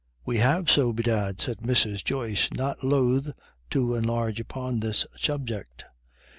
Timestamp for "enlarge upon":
3.93-4.79